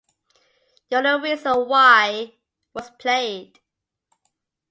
[0.89, 2.33] "You're the Reason Why"
[2.73, 3.59] was played.